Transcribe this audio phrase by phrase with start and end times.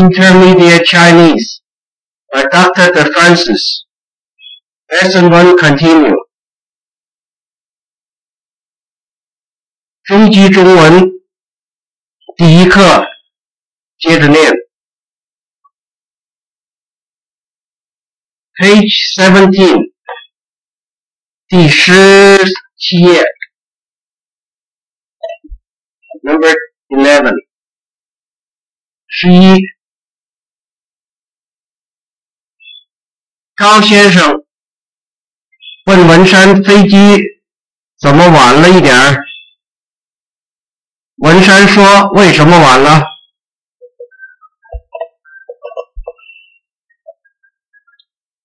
[0.00, 1.60] Intermediate Chinese
[2.32, 2.92] by Dr.
[2.92, 3.84] De Francis.
[4.90, 6.16] Lesson 1 continue.
[10.04, 11.10] 中级中文
[12.36, 13.04] 第一课，
[13.98, 14.52] 接着念。
[18.58, 19.92] Page seventeen，
[21.48, 21.92] 第十
[22.76, 23.24] 七页，
[26.22, 26.54] Number
[26.88, 27.34] eleven，
[29.08, 29.60] 十一。
[33.61, 34.43] 高先生
[35.85, 36.97] 问文山飞机
[37.99, 39.23] 怎么晚了一点儿？
[41.17, 43.03] 文山说：“为什么晚了？”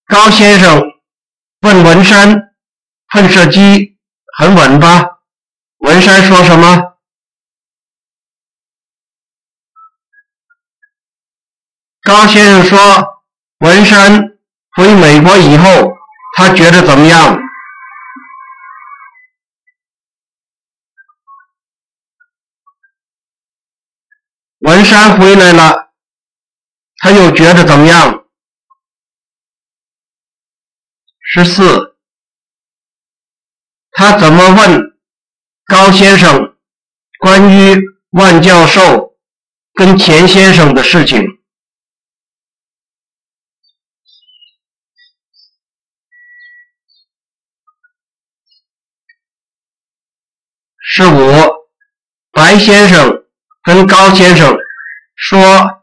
[0.05, 0.83] 高先生
[1.61, 2.53] 问文山
[3.09, 3.97] ：“喷射机
[4.37, 5.21] 很稳吧？”
[5.81, 6.99] 文山说什么？
[12.03, 12.77] 高先生说
[13.65, 14.36] ：“文山
[14.77, 15.67] 回美国以后，
[16.37, 17.39] 他觉得怎么样？”
[24.61, 25.93] 文山回来了，
[26.99, 28.25] 他又觉得怎么样？
[31.21, 31.97] 十四，
[33.93, 34.99] 他怎么问
[35.67, 36.57] 高先生
[37.21, 39.17] 关于万教授
[39.75, 41.36] 跟钱先生的事情？
[50.99, 51.31] 十五，
[52.33, 53.23] 白先生。
[53.63, 54.57] 跟高先生
[55.15, 55.83] 说，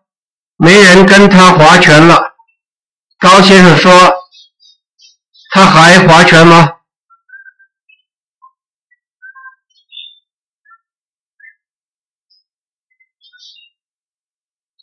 [0.56, 2.34] 没人跟他划拳了。
[3.20, 3.92] 高先生说，
[5.52, 6.78] 他还划拳吗？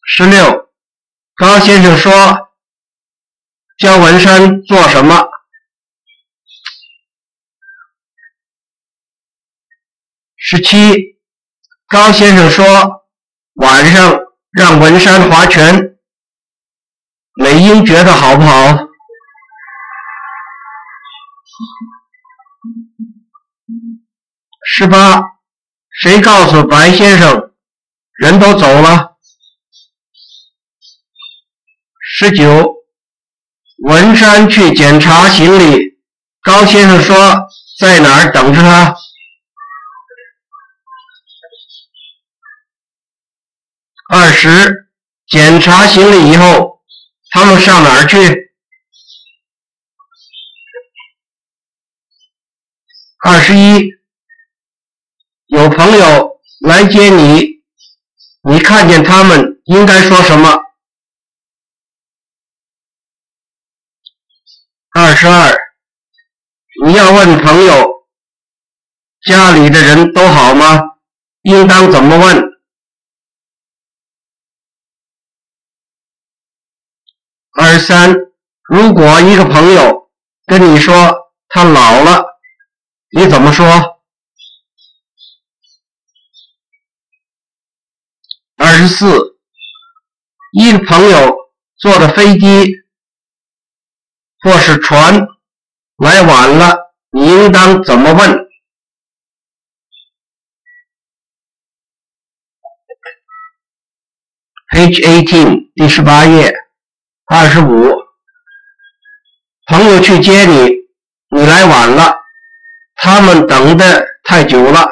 [0.04, 0.70] 十六，
[1.34, 2.12] 高先生说，
[3.78, 5.28] 叫文山做什么？
[10.53, 11.16] 十七。
[11.87, 12.66] 高先生说
[13.62, 14.19] ：“晚上
[14.50, 15.97] 让文山划拳，
[17.37, 18.66] 美英觉得好不好？”
[24.66, 25.22] 十八，
[25.88, 27.53] 谁告诉白先生
[28.19, 29.19] 人都走了？
[32.00, 32.75] 十九，
[33.84, 35.97] 文山去检查行李，
[36.43, 37.17] 高先生说
[37.78, 38.97] 在哪儿等着他？
[44.40, 44.88] 十，
[45.28, 46.80] 检查行李以后，
[47.30, 48.16] 他们上哪儿去？
[53.22, 53.92] 二十一，
[55.48, 57.62] 有朋友来接你，
[58.50, 60.48] 你看见他们应该说什么？
[64.94, 65.54] 二十二，
[66.86, 68.06] 你要问朋友
[69.20, 70.80] 家里的人都好吗？
[71.42, 72.50] 应当怎么问？
[77.80, 78.14] 三，
[78.68, 80.10] 如果一个朋友
[80.46, 80.94] 跟你说
[81.48, 82.24] 他老了，
[83.16, 83.66] 你怎么说？
[88.56, 89.38] 二十四，
[90.52, 91.34] 一个朋友
[91.78, 92.74] 坐的飞机
[94.40, 95.26] 或是船
[95.96, 98.46] 来晚了，你应当怎么问
[104.72, 106.54] ？Page eighteen，第十八页。
[107.32, 107.94] 二十五，
[109.66, 110.68] 朋友去接你，
[111.28, 112.12] 你来晚了，
[112.96, 114.84] 他们等的太久了，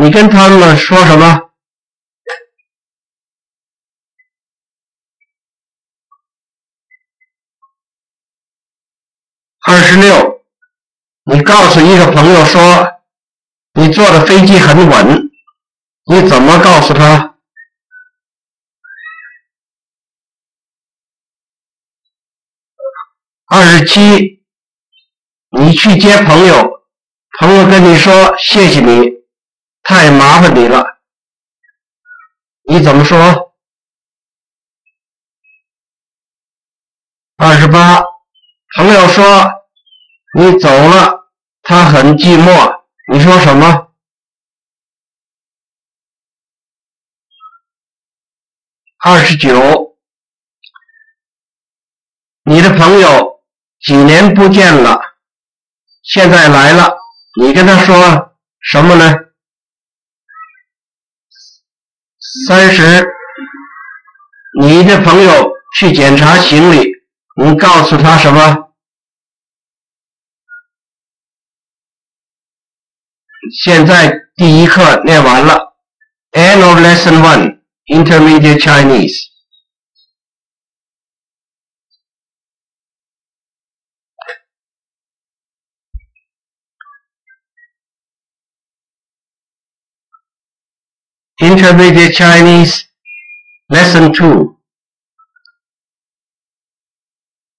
[0.00, 1.50] 你跟他们说什么？
[9.66, 10.44] 二十六，
[11.24, 13.02] 你告诉一个朋友说，
[13.72, 15.28] 你坐的飞机很稳，
[16.06, 17.33] 你怎么告诉他？
[23.56, 24.44] 二十七，
[25.56, 26.84] 你去接朋友，
[27.38, 29.08] 朋友跟你说谢谢你，
[29.84, 30.98] 太麻烦你了，
[32.64, 33.54] 你怎么说？
[37.36, 38.02] 二十八，
[38.76, 39.24] 朋友说
[40.36, 41.30] 你走了，
[41.62, 43.94] 他很寂寞，你说什么？
[48.98, 49.96] 二十九，
[52.42, 53.32] 你的朋友。
[53.84, 54.98] 几年不见了，
[56.02, 56.96] 现在来了，
[57.38, 59.14] 你跟他说什么呢？
[62.48, 63.06] 三十，
[64.58, 66.92] 你的朋友去检查行李，
[67.42, 68.72] 你告诉他什么？
[73.62, 75.76] 现在第一课念完了
[76.32, 79.33] ，End of Lesson One, Intermediate Chinese。
[91.54, 92.82] Intermediate Chinese
[93.68, 94.58] Lesson Two，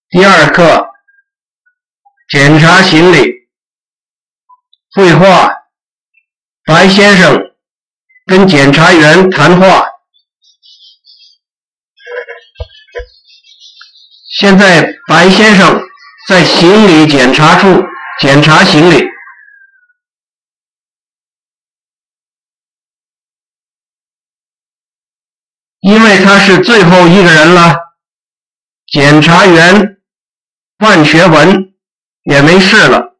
[0.09, 0.89] 第二课，
[2.29, 3.47] 检查行李，
[4.93, 5.49] 绘画。
[6.65, 7.39] 白先生
[8.25, 9.87] 跟检察员谈话。
[14.27, 15.81] 现在白先生
[16.27, 17.81] 在行李检查处
[18.19, 19.14] 检查行李。
[25.87, 27.75] 因为他是最后一个人了，
[28.87, 30.01] 检察员
[30.79, 31.75] 万学文
[32.23, 33.15] 也没事了，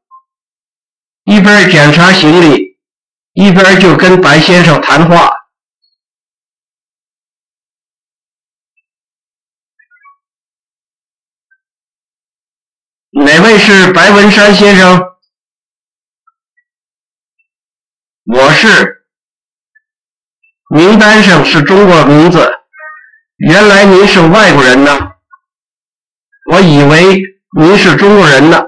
[1.26, 2.80] 一边检查行李，
[3.34, 5.32] 一边就跟白先生谈话。
[13.12, 15.00] 哪位是白文山先生？
[18.34, 19.06] 我是。
[20.72, 22.55] 名单上是中国名字，
[23.48, 24.92] 原来您是外国人呢，
[26.52, 27.22] 我以为
[27.60, 28.60] 您是中国人呢。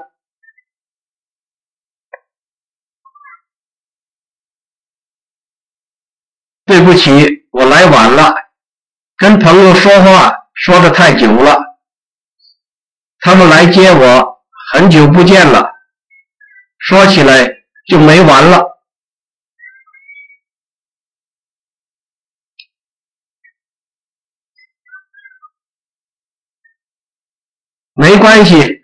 [6.64, 8.36] 对不起，我来晚了，
[9.18, 11.60] 跟朋友说话说的太久了，
[13.22, 14.44] 他们来接我，
[14.74, 15.72] 很久不见了，
[16.78, 17.48] 说起来
[17.88, 18.77] 就没完了。
[28.00, 28.80] 没关系，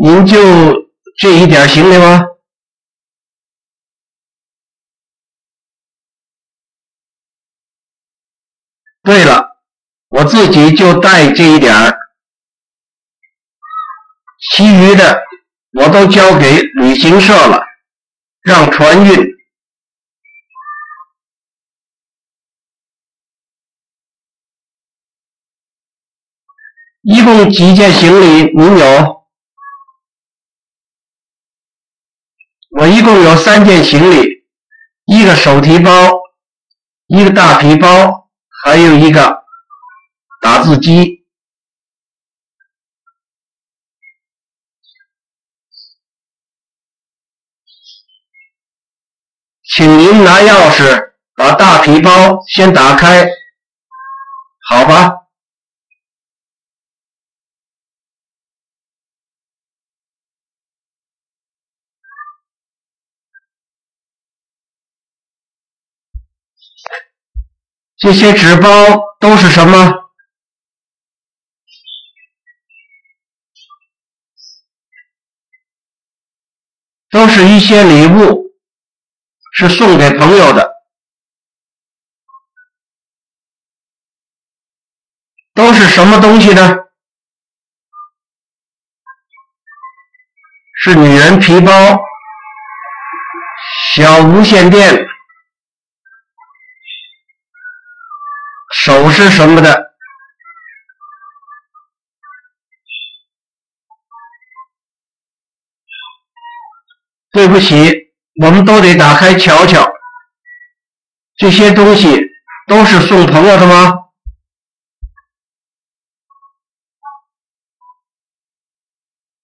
[0.00, 0.38] 您就
[1.18, 2.24] 这一点行李吗？
[9.02, 9.60] 对了，
[10.08, 11.74] 我自己就带这一点，
[14.52, 15.20] 其余的
[15.72, 17.60] 我都交给旅行社了，
[18.42, 19.37] 让船运。
[27.10, 28.52] 一共几件行李？
[28.54, 29.26] 您有？
[32.78, 34.46] 我一共有三件行李，
[35.06, 35.90] 一个手提包，
[37.06, 38.28] 一个大皮包，
[38.62, 39.42] 还有一个
[40.42, 41.24] 打字机。
[49.62, 53.26] 请您拿钥匙把大皮包先打开，
[54.68, 55.27] 好吧？
[67.98, 68.68] 这些纸包
[69.18, 70.08] 都是什么？
[77.10, 78.52] 都是一些礼物，
[79.52, 80.74] 是送给朋友的。
[85.54, 86.76] 都是什么东西呢？
[90.80, 91.72] 是女人皮包、
[93.92, 95.08] 小无线电。
[98.84, 99.92] 首饰什么的，
[107.32, 109.92] 对不起，我们都得打开瞧瞧。
[111.36, 112.18] 这些东西
[112.66, 113.92] 都是送朋友的吗？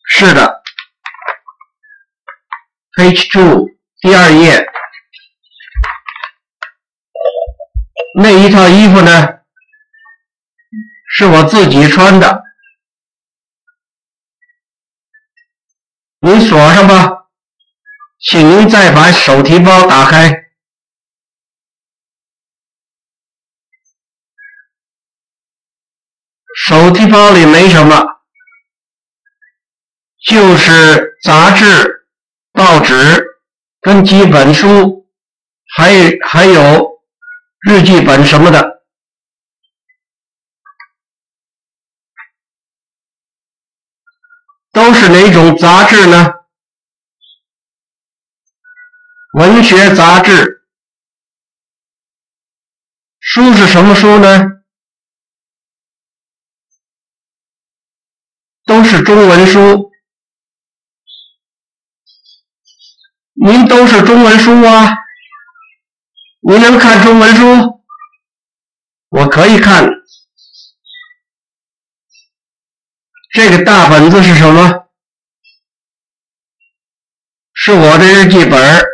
[0.06, 0.62] 是的。
[2.96, 3.68] Page two，
[4.00, 4.64] 第二页。
[8.16, 9.40] 那一套衣服呢？
[11.16, 12.42] 是我自己穿的，
[16.20, 17.28] 您锁上吧。
[18.20, 20.44] 请您再把手提包打开。
[26.66, 28.20] 手提包里没什么，
[30.26, 32.06] 就是杂志、
[32.52, 32.94] 报纸
[33.80, 35.08] 跟几本书，
[35.76, 35.92] 还
[36.26, 36.93] 还有。
[37.66, 38.84] 日记本什么的。
[44.70, 46.34] 都是哪种杂志呢？
[49.38, 50.66] 文学杂志。
[53.18, 54.46] 书是什么书呢？
[58.66, 59.90] 都是中文书。
[63.34, 65.03] 您都是中文书啊？
[66.46, 67.82] 你能看中文书？
[69.08, 69.88] 我可以看。
[73.32, 74.90] 这个大本子是什么？
[77.54, 78.84] 是我的日记本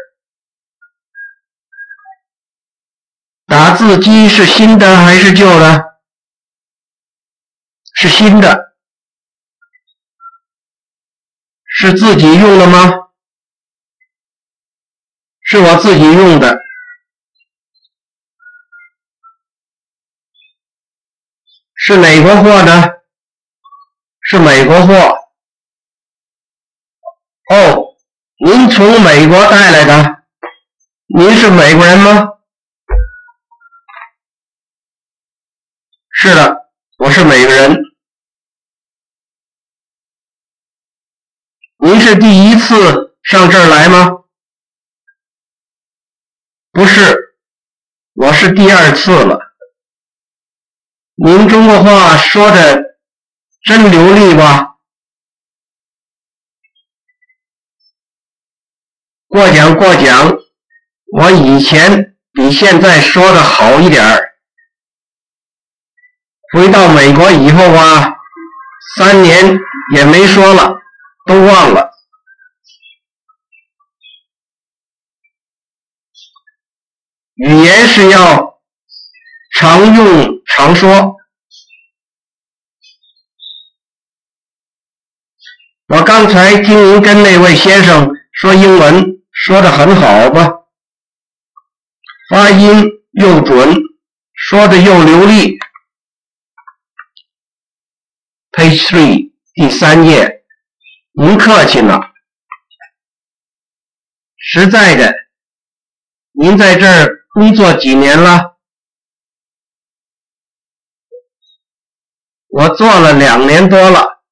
[3.47, 5.99] 打字机是新的还是旧的？
[7.95, 8.76] 是新的。
[11.64, 13.11] 是自己用的吗？
[15.42, 16.69] 是我自己用的。
[21.90, 23.02] 是哪国货的？
[24.20, 24.94] 是美国货。
[27.52, 27.97] 哦，
[28.47, 30.23] 您从美国带来的？
[31.18, 32.28] 您是美国人吗？
[36.12, 37.76] 是的，我是美国人。
[41.78, 44.11] 您是第一次上这儿来吗？
[46.70, 47.35] 不是，
[48.12, 49.50] 我是第二次了。
[51.22, 52.82] 您中国话说的
[53.64, 54.76] 真流利吧？
[59.28, 60.38] 过奖过奖，
[61.18, 64.32] 我以前比现在说的好一点儿。
[66.54, 68.14] 回到美国以后啊，
[68.96, 69.60] 三年
[69.94, 70.78] 也没说了。
[71.26, 71.90] 都忘了，
[77.34, 78.50] 语言是要
[79.61, 81.17] 常用常说。
[85.88, 90.49] 我刚才听您跟那位先生说英文，说的很好吧？
[92.31, 92.87] 发音
[93.21, 93.76] 又准，
[94.33, 95.59] 说的又流利。
[98.52, 100.43] Page three，第三页。
[101.12, 102.00] 您客气了，
[104.38, 105.14] 实在的，
[106.33, 108.50] 您在这儿工作几年了？
[112.52, 114.23] 我做了两年多了，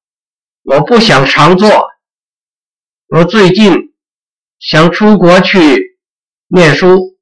[0.63, 1.87] 我不想常做，
[3.07, 3.93] 我最近
[4.59, 5.97] 想出国去
[6.47, 7.17] 念书。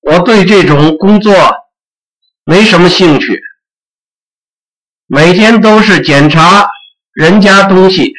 [0.00, 1.34] 我对这种工作
[2.44, 3.40] 没什么兴趣，
[5.06, 6.70] 每天都是检查
[7.12, 8.12] 人家东西，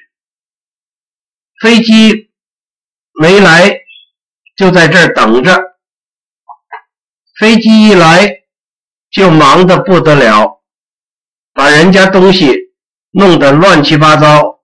[1.62, 2.30] 飞机
[3.14, 3.85] 没来
[4.56, 5.54] 就在这儿等着，
[7.40, 8.44] 飞机一来
[9.12, 10.64] 就忙得不得了，
[11.54, 12.54] 把人家东西
[13.12, 14.64] 弄得乱七八糟，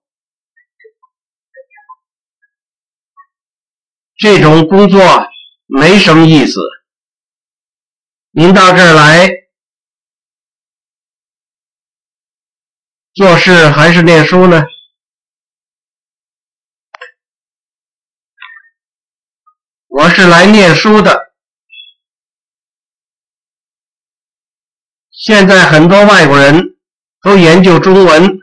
[4.17, 5.01] 这种工作
[5.65, 6.59] 没什么意思。
[8.31, 9.29] 您到这儿来
[13.13, 14.63] 做事还是念书呢？
[19.91, 21.33] 我是来念书的。
[25.11, 26.77] 现在很多外国人
[27.21, 28.39] 都研究中文，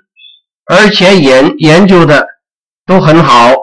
[0.66, 2.28] 而且研研究的
[2.84, 3.54] 都很好。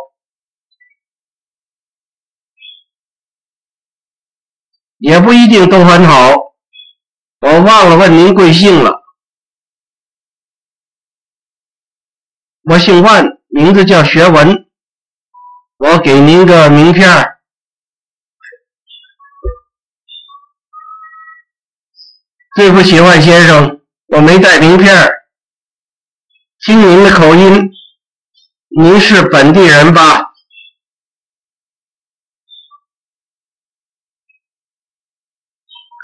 [4.98, 6.32] 也不一定都很好，
[7.42, 9.04] 我忘了问您贵姓了。
[12.63, 14.65] 我姓万，名字叫学文。
[15.77, 17.35] 我给您个名片儿
[22.56, 25.12] 对不起，万先生，我没带名片
[26.66, 27.70] 听您的口音，
[28.82, 30.32] 您是本地人吧？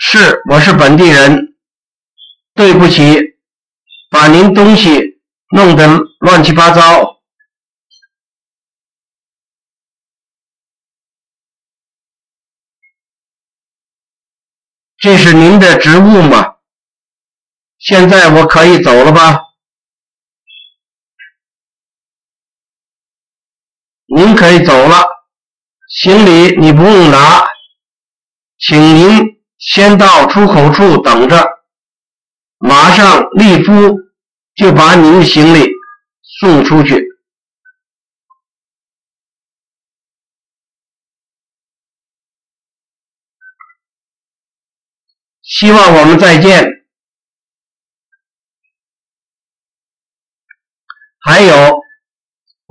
[0.02, 1.56] 是，我是本地人。
[2.54, 3.18] 对不起，
[4.10, 5.22] 把您东西
[5.56, 5.88] 弄得
[6.20, 7.11] 乱七八糟。
[15.02, 16.58] 这是您的职务吗？
[17.80, 19.40] 现在我可以走了吧？
[24.16, 25.04] 您可以走了，
[25.90, 27.44] 行李你不用拿，
[28.60, 29.42] 请您。
[29.58, 31.48] 先到出口处等着，
[32.58, 33.72] 马上立夫
[34.56, 35.68] 就把您的行李
[36.40, 37.11] 送出去。
[45.62, 46.88] 希望我们再见。
[51.20, 51.80] 还有，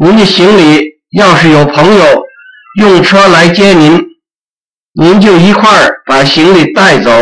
[0.05, 2.05] 您的行李要是有朋友
[2.81, 3.97] 用车来接您。
[4.95, 7.13] 您就一块儿把行李带走。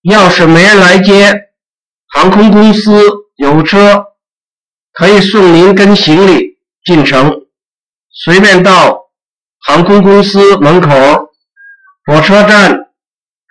[0.00, 1.50] 要是没人来接，
[2.06, 3.06] 航空公司
[3.36, 4.06] 有车，
[4.92, 7.46] 可以送您跟行李进城，
[8.24, 9.10] 随便到
[9.66, 10.88] 航空公司门口、
[12.04, 12.92] 火车站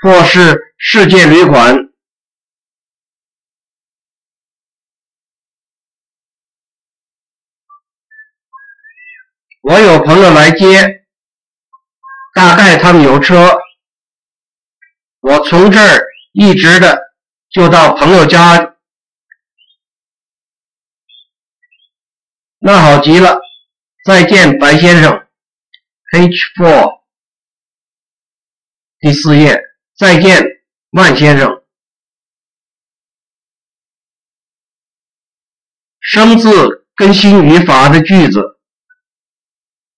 [0.02, 1.76] 或是世界旅馆。
[9.64, 11.06] 我有朋友来接，
[12.34, 13.58] 大概他们有车，
[15.22, 16.04] 我从这儿。
[16.40, 17.16] 一直的
[17.50, 18.76] 就到朋友家，
[22.60, 23.47] 那好极了。
[24.08, 25.28] 再见，白先生。
[26.14, 27.02] H four
[29.00, 29.62] 第四页。
[29.98, 30.42] 再见，
[30.92, 31.62] 万先生。
[36.00, 38.62] 生字更新语法的句子：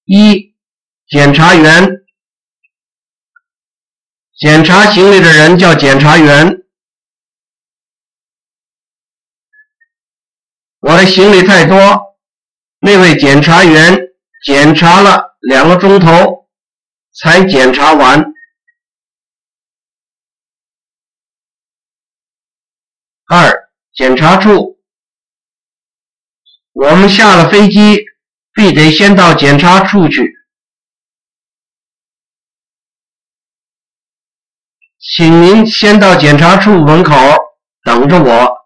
[0.05, 0.55] 一，
[1.07, 2.03] 检查员。
[4.39, 6.63] 检查行李的人叫检查员。
[10.79, 12.08] 我的行李太多，
[12.79, 13.97] 那位检查员
[14.45, 16.49] 检查了两个钟头
[17.11, 18.23] 才检查完。
[23.27, 24.79] 二，检查处，
[26.71, 28.03] 我们下了飞机，
[28.53, 30.33] 必得先到检查处去。
[34.97, 37.13] 请您先到检查处门口
[37.83, 38.57] 等着我。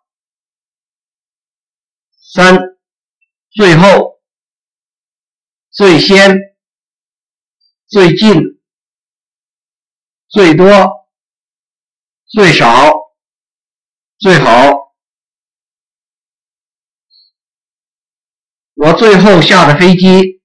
[2.11, 2.72] 三，
[3.53, 4.19] 最后，
[5.69, 6.55] 最先，
[7.85, 8.59] 最近，
[10.27, 10.65] 最多，
[12.25, 12.91] 最少，
[14.17, 14.95] 最好。
[18.73, 20.41] 我最后下的飞机。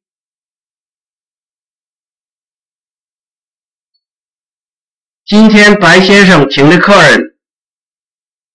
[5.25, 7.39] 今天白先生请的客人，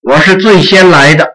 [0.02, 1.33] 我是最先来的。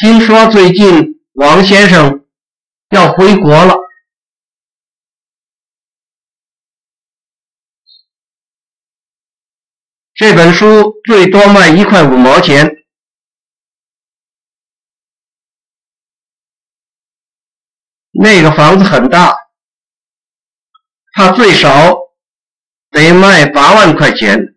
[0.00, 2.26] 听说最近王先生
[2.90, 3.76] 要回国了。
[10.14, 12.84] 这本书最多卖一块五毛钱。
[18.10, 19.36] 那个房子很大，
[21.12, 21.96] 他最少
[22.90, 24.53] 得卖八万块钱。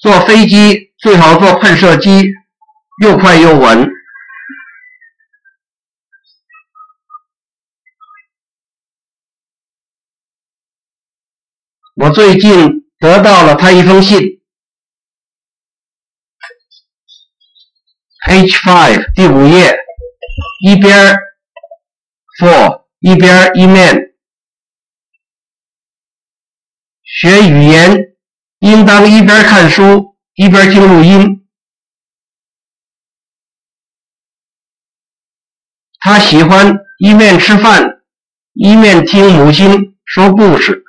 [0.00, 2.32] 坐飞机最好坐喷射机，
[3.02, 3.86] 又快又稳。
[11.96, 14.40] 我最近得到了他一封信。
[18.26, 19.76] H five 第五页，
[20.64, 21.14] 一边
[22.38, 24.14] four 一边一面，
[27.02, 28.09] 学语言
[28.60, 31.46] 应当一边看书一边听录音。
[35.98, 38.02] 他喜欢一面吃饭
[38.54, 40.84] 一面听母亲说故事。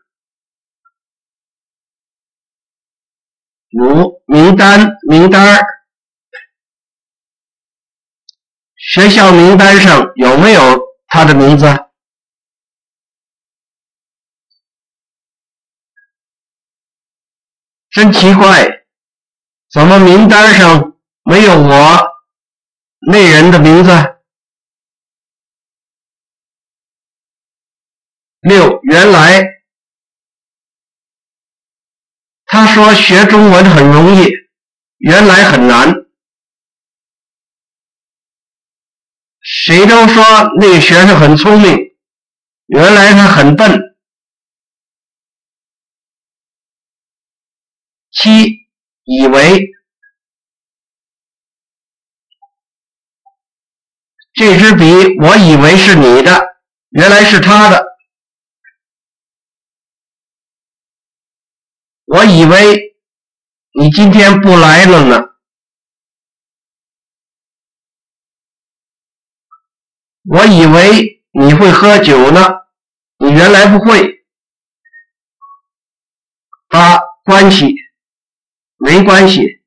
[3.71, 5.65] 五名单名单。
[8.75, 10.61] 学校名单上有没有
[11.07, 11.90] 他的名字？
[17.91, 18.85] 真奇怪，
[19.69, 21.99] 怎么名单上没有我
[23.11, 23.91] 那人的名字？
[28.39, 29.43] 六，原来
[32.45, 34.31] 他说学中文很容易，
[34.97, 35.93] 原来很难。
[39.41, 40.23] 谁都说
[40.59, 41.77] 那个学生很聪明，
[42.67, 43.90] 原来他很笨。
[48.21, 48.67] 七，
[49.03, 49.71] 以为
[54.33, 54.83] 这支笔
[55.19, 56.55] 我以为是你的，
[56.89, 57.83] 原来是他的。
[62.05, 62.95] 我以为
[63.73, 65.29] 你今天不来了呢。
[70.29, 72.39] 我以为你会喝酒呢，
[73.17, 74.23] 你原来不会。
[76.69, 77.75] 八关系
[78.83, 79.61] 没关系。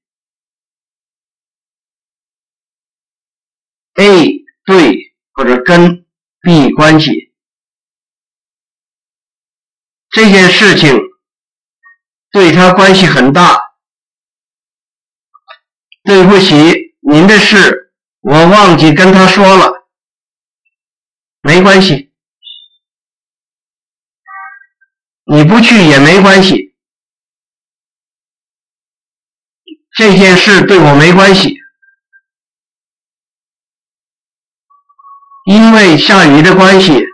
[3.94, 6.04] A 对或者跟
[6.40, 7.32] B 关系
[10.10, 10.98] 这件事情
[12.32, 13.60] 对他关系很大。
[16.02, 16.54] 对不起，
[17.00, 19.88] 您的事我忘记跟他说了，
[21.40, 22.12] 没关系，
[25.24, 26.63] 你不去也没关系，
[29.94, 31.56] 这件事对我没关系，
[35.46, 37.04] 因为下雨的关系。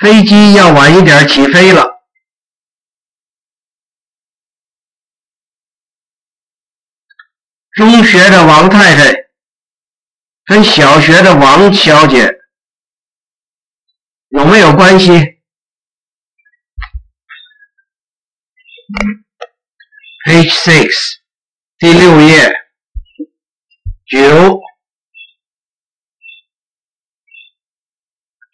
[0.00, 2.00] 飞机要晚一点起飞了。
[7.72, 9.12] 中学的王太太
[10.46, 12.40] 跟小学的王小姐
[14.28, 15.10] 有没有关系
[20.26, 21.19] ？Page six，
[21.80, 22.52] 第六页，
[24.04, 24.60] 九，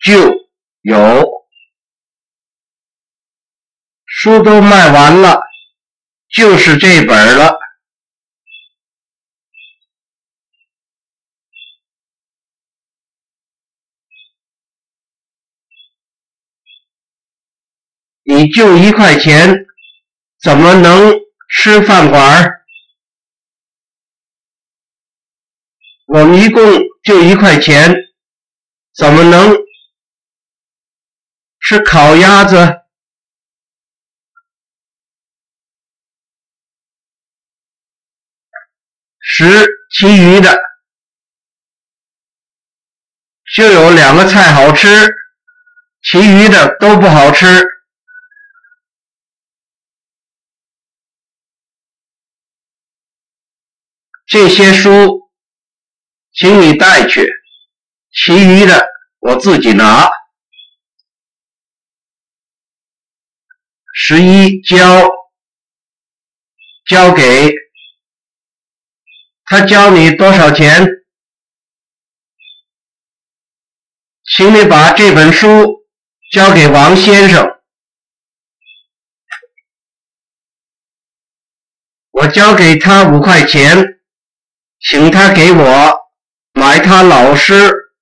[0.05, 0.33] 就
[0.83, 1.45] 有。
[4.05, 5.41] 书都卖完了，
[6.29, 7.59] 就是这本了。
[18.23, 19.67] 你就一块钱，
[20.41, 21.13] 怎么能
[21.49, 22.56] 吃饭馆？
[26.07, 26.63] 我们一共
[27.05, 27.95] 就一块钱，
[28.95, 29.55] 怎么能
[31.61, 32.57] 吃烤鸭子？
[39.19, 39.45] 十，
[39.91, 40.57] 其余的
[43.55, 44.87] 就有两个菜好吃，
[46.03, 47.47] 其余的都不好吃。
[54.27, 55.26] 这些书，
[56.37, 57.27] 请你带去，
[58.13, 58.87] 其余的
[59.21, 60.11] 我自己拿。
[63.95, 64.77] 十一，交，
[66.85, 67.55] 交给。
[69.47, 70.87] 他交你多少钱？
[74.25, 75.87] 请你把这本书
[76.33, 77.49] 交给王先生。
[82.11, 84.01] 我交给他五块钱，
[84.81, 86.06] 请他给我
[86.67, 87.55] 买他老师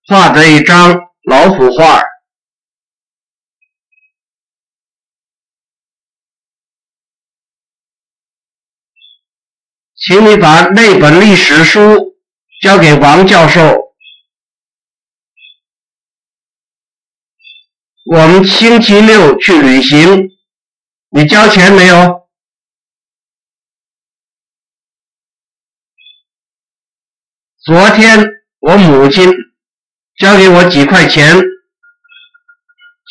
[0.07, 2.03] 画的一张老虎画。
[9.95, 12.17] 请你把那本历史书
[12.63, 13.61] 交给王教授。
[18.07, 20.31] 我们星期六去旅行，
[21.11, 22.25] 你交钱没有？
[27.63, 28.34] 昨天
[28.67, 29.31] 我母亲
[30.17, 31.39] 交给我几块钱，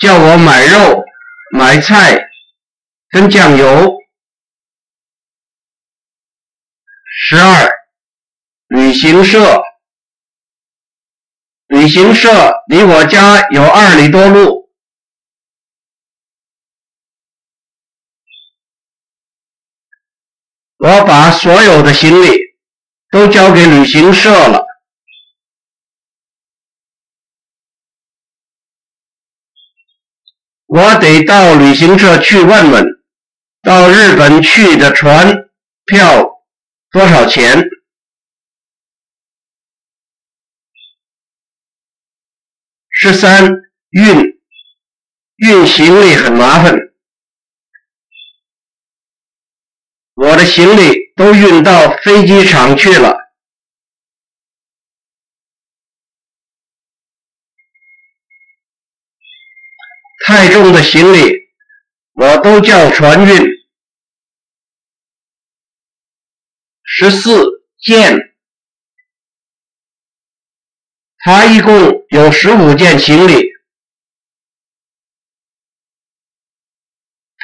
[0.02, 1.04] 叫我买肉、
[1.52, 2.28] 买菜
[3.12, 3.94] 跟酱油。
[7.06, 7.72] 十二，
[8.70, 9.62] 旅行社。
[11.68, 12.30] 旅行社
[12.68, 14.72] 离我家有二里多路。
[20.80, 22.40] 我把所有的行李
[23.12, 24.63] 都交给旅行社了。
[30.76, 32.84] 我得到旅行社去问问，
[33.62, 35.48] 到日本去的船
[35.86, 36.32] 票。
[36.90, 37.64] 多少钱？
[42.90, 43.52] 十三
[43.92, 44.40] 运
[45.36, 46.76] 运行李很麻烦，
[50.16, 53.13] 我的行李都运到飞机场去了，
[60.34, 61.48] 太重的行李
[62.14, 63.46] 我都叫船运。
[66.82, 68.18] 十四件，
[71.20, 73.44] 他一共有十五件行李。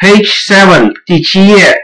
[0.01, 1.75] Page seven，第七页。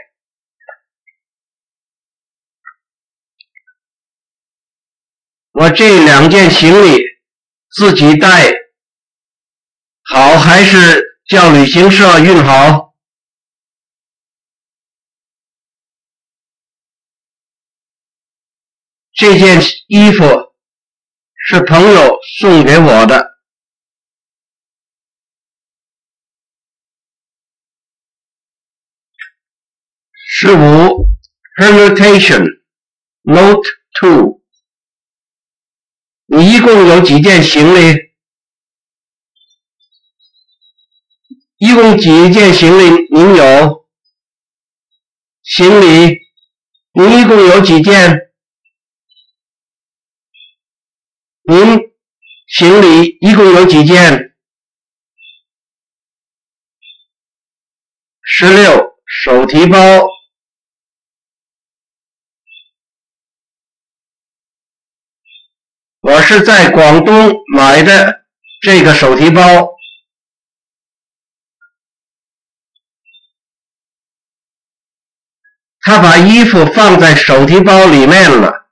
[5.52, 6.98] 我这两件行李
[7.70, 8.65] 自己带
[10.16, 12.96] 好，还是叫旅行社运好？
[19.12, 20.24] 这件衣服
[21.34, 23.36] 是朋友送给我的。
[30.38, 31.10] 十五
[31.60, 32.62] ，permutation
[33.20, 33.68] note
[34.00, 34.40] two。
[36.24, 38.05] 你一共有几件行李？
[41.58, 43.86] 一共几件行李您有？
[45.42, 46.18] 行李，
[46.92, 48.30] 您一共有几件？
[51.44, 51.78] 您
[52.46, 54.36] 行李一共有几件？
[58.20, 59.78] 十六，手提包。
[66.00, 68.26] 我是在广东买的
[68.60, 69.75] 这个手提包。
[75.86, 78.66] 他把衣服放在手提包里面了。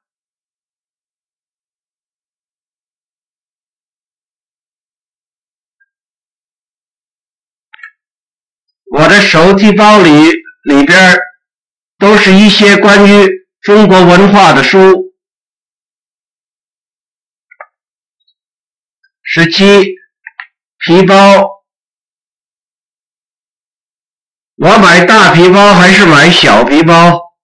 [8.86, 10.10] 我的手提包里
[10.64, 11.16] 里边
[11.98, 13.28] 都是一些关于
[13.60, 15.14] 中国文化的书。
[19.22, 19.84] 十七，
[20.78, 21.53] 皮包。
[24.56, 27.34] 我买大皮包还是买小皮包？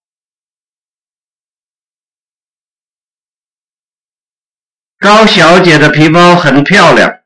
[4.96, 7.20] 高小姐的皮包很漂亮。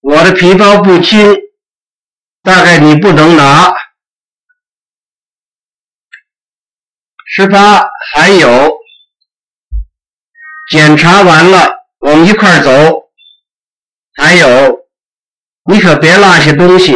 [0.00, 1.34] 我的皮包不轻，
[2.42, 3.72] 大概你不能拿。
[7.24, 8.70] 十八，还有，
[10.70, 13.10] 检查完了，我们一块走。
[14.14, 14.81] 还有。
[15.64, 16.92] 你可别落下东西，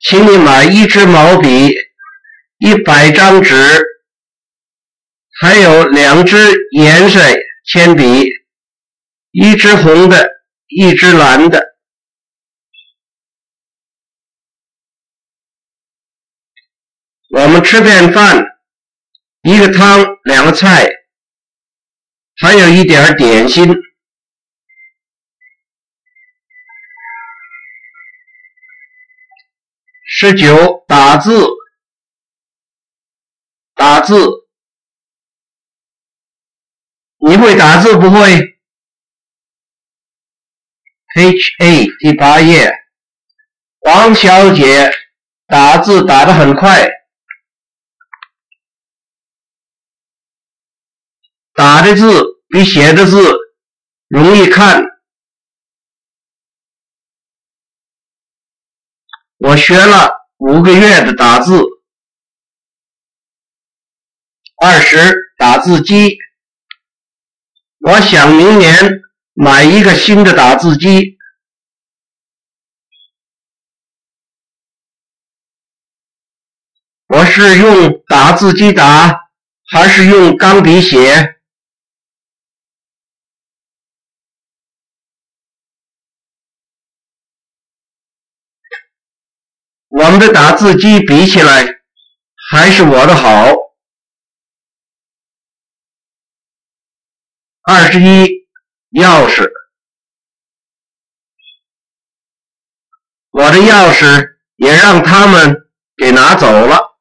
[0.00, 1.72] 请你买一支毛笔，
[2.58, 3.54] 一百张纸，
[5.40, 6.36] 还有两支
[6.72, 7.20] 颜色
[7.64, 8.24] 铅笔，
[9.30, 10.28] 一支红的，
[10.66, 11.76] 一支蓝的。
[17.30, 18.44] 我们吃便饭，
[19.42, 21.03] 一个汤，两个菜。
[22.36, 23.72] 还有一点点心。
[30.06, 31.46] 十九，打字，
[33.74, 34.14] 打字，
[37.18, 38.58] 你会打字不会
[41.16, 42.72] ？H A 第八页，
[43.80, 44.90] 王小姐
[45.46, 47.03] 打字打得很快。
[51.54, 53.16] 打的字比写的字
[54.08, 54.82] 容易看。
[59.38, 61.62] 我学了五个月的打字。
[64.56, 64.96] 二十，
[65.38, 66.18] 打字机。
[67.80, 69.02] 我想明年
[69.34, 71.18] 买一个新的打字机。
[77.06, 79.28] 我是用打字机打，
[79.70, 81.33] 还是用钢笔写？
[89.96, 91.64] 我们的打字机比起来，
[92.50, 93.46] 还是我的好。
[97.62, 98.24] 二十一，
[98.90, 99.48] 钥匙，
[103.30, 106.98] 我的钥匙也让他们给拿走了。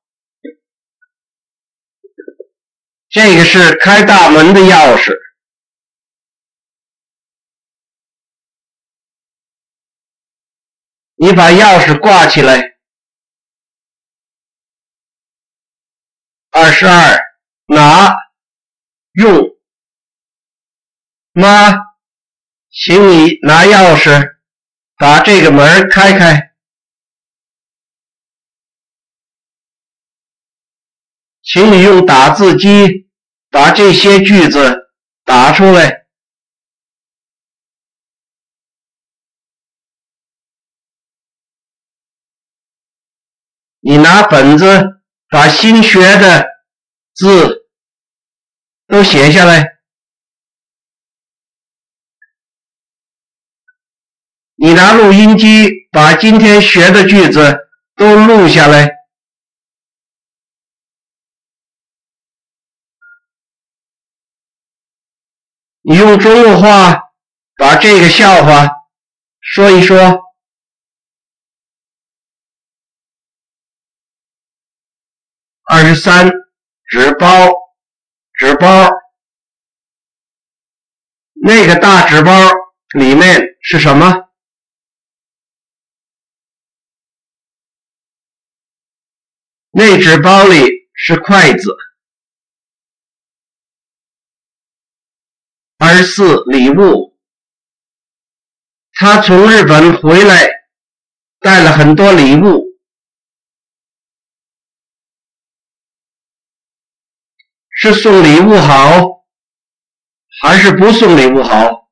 [3.10, 5.18] 这个是开大门的钥匙，
[11.16, 12.73] 你把钥匙挂起来。
[16.74, 17.18] 十二，
[17.68, 18.18] 拿
[19.14, 19.56] 用
[21.32, 21.72] 妈，
[22.72, 24.38] 请你拿钥匙
[24.98, 26.54] 把这个门开开，
[31.44, 33.08] 请你用打字机
[33.50, 34.92] 把这些句子
[35.24, 36.08] 打出来，
[43.80, 45.00] 你拿本子。
[45.34, 46.53] 把新学的
[47.14, 47.68] 字
[48.88, 49.80] 都写下来。
[54.56, 58.90] 你拿录音机把今天学的句子都录下来。
[65.82, 67.12] 你用中国话
[67.58, 68.70] 把这个笑话
[69.42, 70.22] 说一说。
[75.66, 76.30] 二十三，
[76.94, 77.50] 纸包，
[78.34, 78.88] 纸包，
[81.34, 82.32] 那个大纸包
[83.00, 84.30] 里面是什么？
[89.72, 91.76] 那纸包里是筷子。
[95.80, 97.18] 二十四礼物，
[98.92, 100.48] 他从日本回来，
[101.40, 102.73] 带了很多礼物。
[107.84, 109.26] 是送礼物好，
[110.42, 111.90] 还是不送礼物好？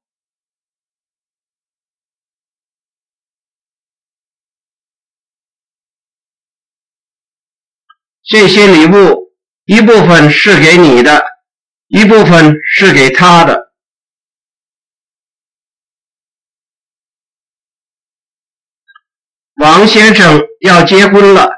[8.24, 9.34] 这些礼物
[9.66, 11.22] 一部分是给你的，
[11.88, 13.74] 一部分是给他的。
[19.56, 21.50] 王先生要结婚了，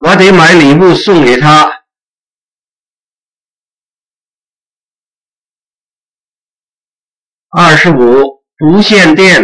[0.00, 1.83] 我得买礼物送给他。
[7.56, 9.40] 二十五，无线电，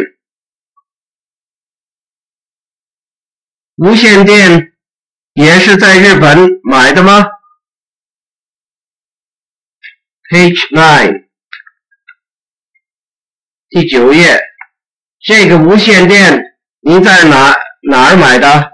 [3.77, 4.73] 无线电
[5.35, 7.25] 也是在日本买的吗
[10.29, 11.29] ？Page nine，
[13.69, 14.41] 第九页，
[15.21, 17.55] 这个无线电您在哪
[17.89, 18.73] 哪儿买的？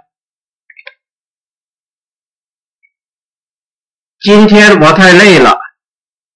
[4.18, 5.58] 今天我太累了，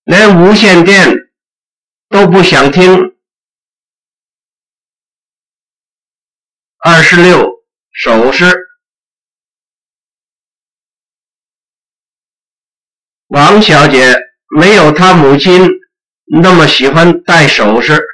[0.05, 1.30] 连无线电。
[2.11, 3.17] 都不想听。
[6.79, 8.45] 二十六，首饰。
[13.29, 14.17] 王小姐
[14.59, 15.69] 没有她母亲
[16.43, 18.05] 那么喜欢戴首饰。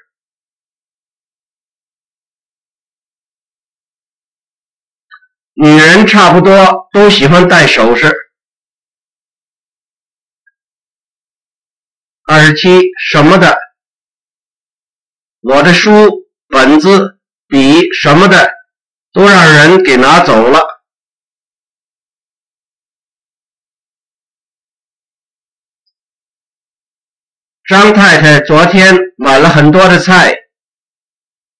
[5.55, 8.15] 女人差不多都喜欢戴首饰。
[12.25, 12.69] 二十七，
[13.11, 13.66] 什么的？
[15.49, 18.51] 我的书、本子、笔什么的
[19.13, 20.59] 都让人给拿走了。
[27.63, 30.35] 张太太昨天买了很多的菜，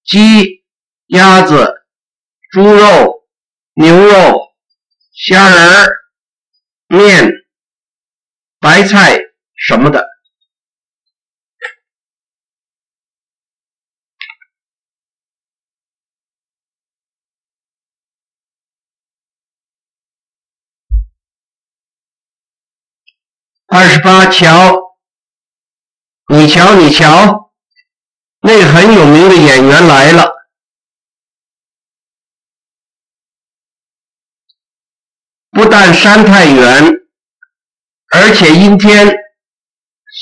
[0.03, 0.65] 鸡、
[1.05, 1.85] 鸭子、
[2.51, 3.25] 猪肉、
[3.75, 4.37] 牛肉、
[5.13, 5.87] 虾仁、
[6.89, 7.31] 面、
[8.59, 9.17] 白菜
[9.55, 10.16] 什么的。
[23.67, 24.95] 二十八，瞧，
[26.29, 27.51] 你瞧，你瞧，
[28.39, 30.33] 那个很有名的演员来了。
[35.51, 36.83] 不但山太远，
[38.15, 39.05] 而且阴天，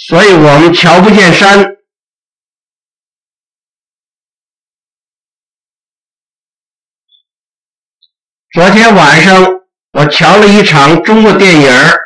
[0.07, 1.77] 所以我们瞧不见山。
[8.53, 9.43] 昨天晚上
[9.91, 12.04] 我瞧了一场中国电影儿。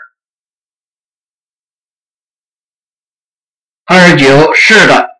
[3.91, 5.19] 二十九，是的，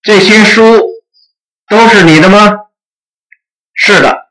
[0.00, 0.62] 这些书
[1.66, 2.68] 都是你的吗？
[3.72, 4.30] 是的。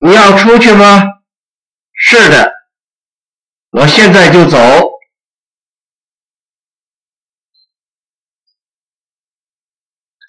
[0.00, 1.00] 你要出去吗？
[1.92, 2.52] 是的，
[3.70, 4.58] 我现在就走。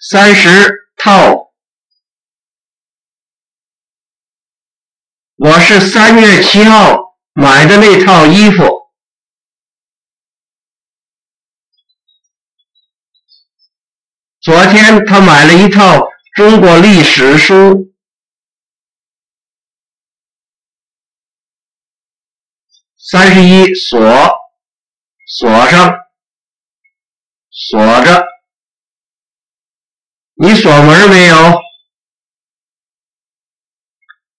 [0.00, 1.50] 三十套。
[5.42, 6.99] 我是三月七号
[7.40, 8.90] 买的那套衣服。
[14.42, 17.94] 昨天他买了一套中国历史书。
[22.98, 23.98] 三十一锁
[25.26, 25.98] 锁上
[27.48, 28.22] 锁着，
[30.34, 31.36] 你锁门没有？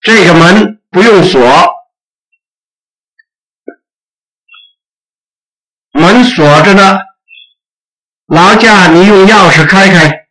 [0.01, 0.77] 这个门。
[0.91, 1.39] 不用锁，
[6.23, 6.99] 锁着呢。
[8.27, 10.27] 劳驾，你用钥匙开开。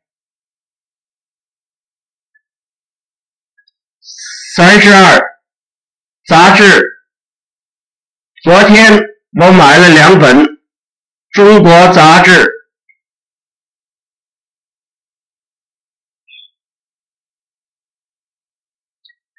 [4.54, 5.20] 三十二，
[6.26, 6.86] 杂志。
[8.42, 9.00] 昨天
[9.40, 10.44] 我买了两本
[11.30, 12.30] 《中国杂志》，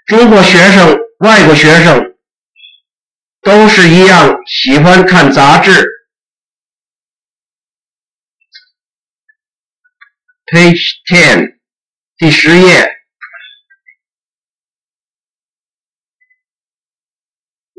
[0.06, 1.00] 中国学生。
[1.22, 2.16] 外国学生
[3.42, 6.01] 都是一样喜欢看杂志。
[10.52, 11.60] Page ten，
[12.18, 12.98] 第十页，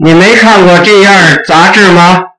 [0.02, 2.32] 你没看过这样杂志吗？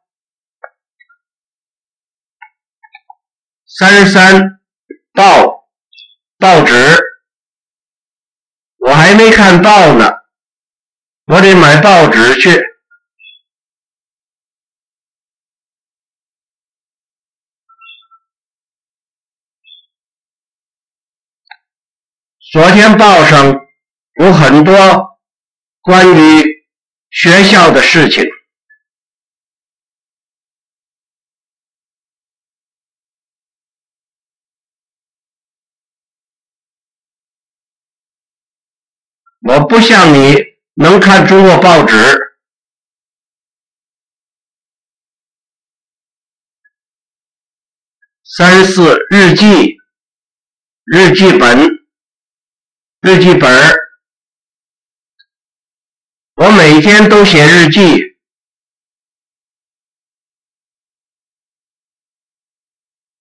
[3.67, 4.59] 三十三，
[5.13, 5.69] 报，
[6.39, 6.73] 报纸，
[8.79, 10.09] 我还没看报呢。
[11.25, 12.72] 我得买报纸去。
[22.53, 23.65] 昨天报上
[24.21, 24.75] 有很多
[25.81, 26.43] 关于
[27.09, 28.23] 学校的事情。
[39.39, 40.35] 我不像你
[40.75, 41.95] 能看中国报纸。
[48.23, 49.79] 三四日记，
[50.83, 51.82] 日记本，
[53.05, 53.75] 日记本儿，
[56.35, 58.15] 我每天都写日记，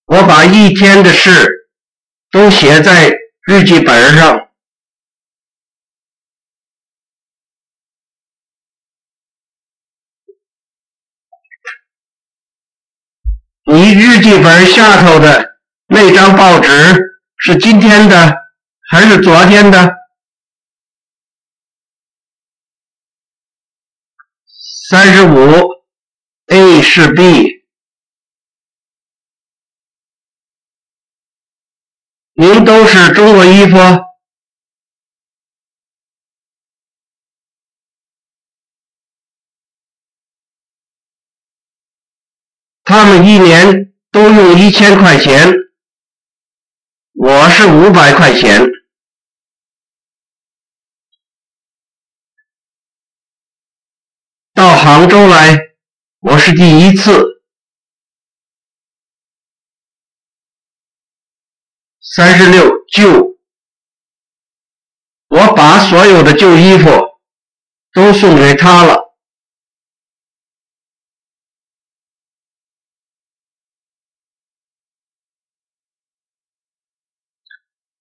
[0.05, 1.68] 我把一天的事
[2.30, 3.11] 都写在
[3.45, 4.49] 日记本上。
[13.64, 15.59] 你日记本下头的
[15.89, 16.68] 那张报纸
[17.37, 18.41] 是今天的
[18.93, 19.97] 还是昨天的？
[24.90, 25.38] 三十五
[26.49, 27.64] ，A 是 B。
[32.34, 33.78] 您都是中国衣服？
[42.84, 45.51] 他们一年都用一千块钱，
[47.14, 48.61] 我是五百块钱。
[54.55, 55.57] 到杭州来，
[56.18, 57.41] 我是第一次。
[62.01, 63.39] 三十六旧，
[65.28, 66.91] 我把所有的旧衣服
[67.93, 69.14] 都送给他了。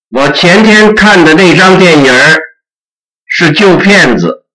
[0.10, 2.12] 我前天看的那张电影
[3.28, 4.48] 是旧片子，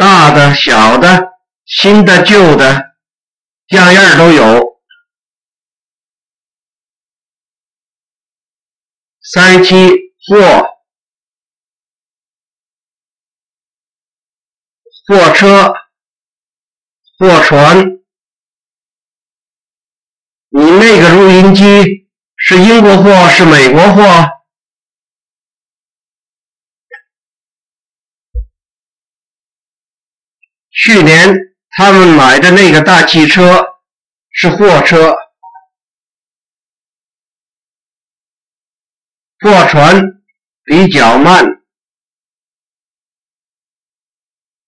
[0.00, 1.34] 大的、小的、
[1.66, 2.94] 新的、旧的，
[3.68, 4.80] 样样都有。
[9.20, 9.90] 三七
[10.26, 10.78] 货，
[15.06, 15.74] 货车，
[17.18, 18.00] 货船。
[20.48, 24.39] 你那个录音机是英国货是美国货？
[30.82, 31.36] 去年
[31.68, 33.66] 他们买的那个大汽车
[34.30, 35.14] 是货车，
[39.40, 40.22] 货船
[40.64, 41.60] 比较慢。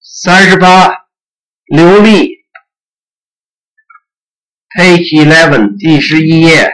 [0.03, 1.07] 三十八，
[1.65, 2.29] 流利。
[4.77, 6.71] Page eleven，第十一页。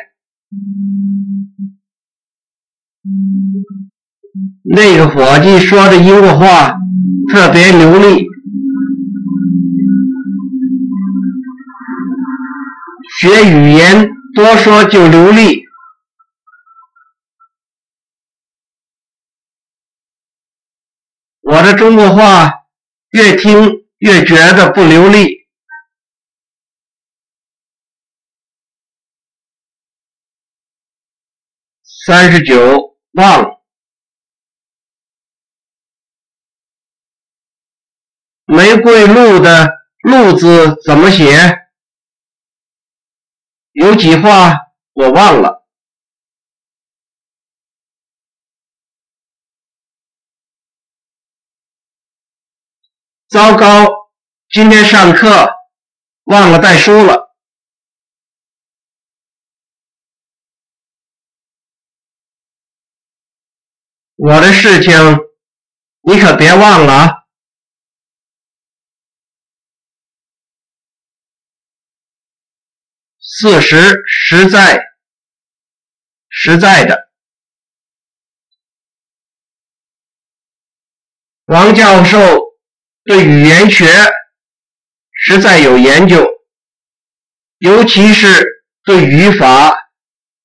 [4.65, 6.77] 那个伙计说的英国话
[7.33, 8.28] 特别流利，
[13.21, 15.65] 学语言多说就流利。
[21.41, 22.53] 我的中国话
[23.11, 25.49] 越听越觉得不流利。
[31.83, 33.59] 三十九，忘。
[38.45, 39.73] 玫瑰露的
[40.09, 41.58] “露”字怎么写？
[43.79, 45.65] 有几话我忘了。
[53.29, 53.87] 糟糕，
[54.49, 55.55] 今天上课
[56.25, 57.37] 忘了带书了。
[64.17, 64.93] 我的事情，
[66.01, 67.28] 你可别忘了啊！
[73.31, 73.77] 四十，
[74.07, 74.83] 实在，
[76.31, 77.11] 实在的。
[81.45, 82.19] 王教授
[83.05, 83.87] 对语言学
[85.13, 86.27] 实在有研究，
[87.59, 88.27] 尤其是
[88.85, 89.77] 对语法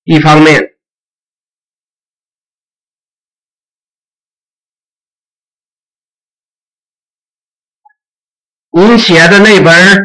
[0.03, 0.75] 一方面。
[8.71, 9.97] 您写的那本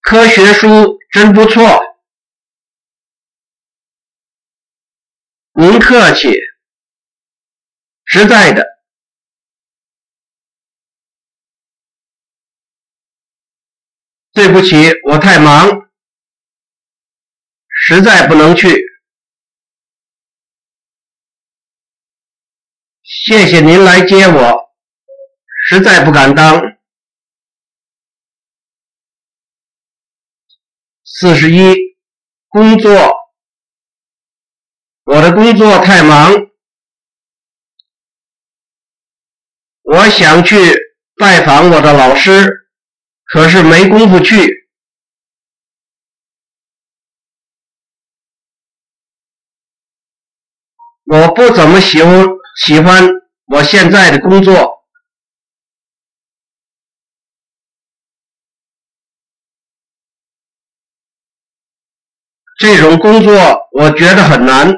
[0.00, 1.80] 科学书真不错，
[5.60, 6.30] 您客气，
[8.04, 8.64] 实在的。
[14.32, 15.90] 对不起，我太忙。
[17.68, 18.84] 实在不能去。
[23.02, 24.70] 谢谢您来接我，
[25.68, 26.78] 实在不敢当。
[31.02, 31.74] 四十一，
[32.46, 33.17] 工作，
[35.10, 36.30] 我的工作太忙，
[39.82, 40.54] 我想去
[41.16, 42.68] 拜访我的老师，
[43.24, 44.68] 可是没工夫去。
[51.06, 52.26] 我不怎么喜欢
[52.66, 53.02] 喜欢
[53.46, 54.84] 我现在的工作，
[62.58, 63.32] 这种工作
[63.72, 64.70] 我觉得很难。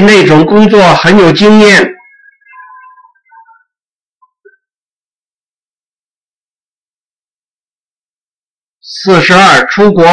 [0.00, 1.94] 那种工作很有经验。
[8.80, 10.04] 四十二，出国。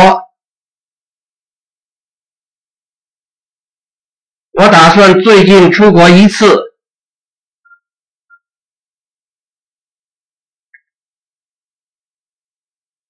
[4.53, 6.75] 我打算最近出国一次。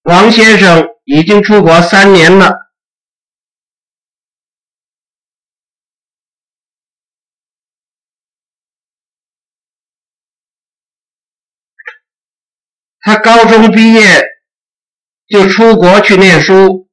[0.04, 2.67] 王先生已经出国三年了。
[13.08, 14.02] 他高中毕业。
[15.28, 16.90] 就出国去念书。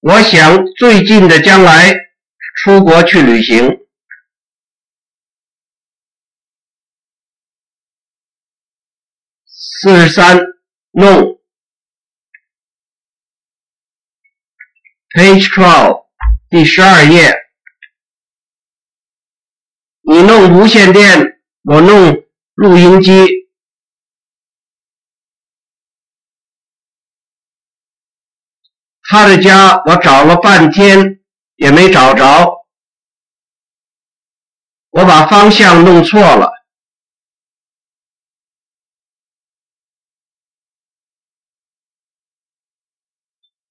[0.00, 1.94] 我想最近的将来
[2.62, 3.80] 出国去旅行。
[9.46, 10.38] 四十三，
[10.90, 11.40] 弄。
[15.14, 16.06] Page twelve，
[16.50, 17.45] 第十二页。
[20.08, 21.40] 你弄无线电。
[21.68, 22.22] 我弄
[22.54, 23.26] 录音机，
[29.02, 31.24] 他的家我找了半天
[31.56, 32.68] 也没找着，
[34.90, 36.52] 我把方向弄错了。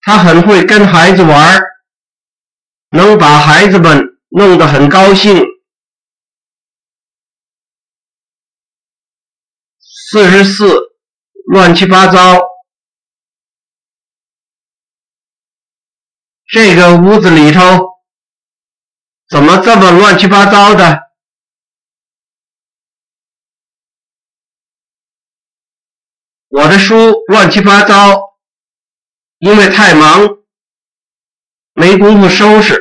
[0.01, 1.61] 他很会跟孩子玩，
[2.89, 5.55] 能把孩子们弄得很高兴。
[10.16, 10.93] 四十四，
[11.45, 12.39] 乱七八糟。
[16.45, 17.59] 这个屋子里头
[19.28, 21.11] 怎么这么乱七八糟的？
[26.47, 26.95] 我的书
[27.28, 28.38] 乱七八糟，
[29.39, 30.22] 因为太忙，
[31.74, 32.80] 没工夫收拾。